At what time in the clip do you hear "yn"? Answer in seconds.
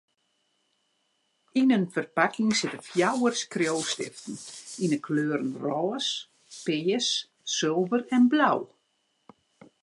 1.61-1.73, 4.83-4.91